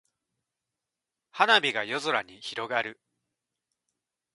[1.29, 2.99] 花火が夜空に広がる。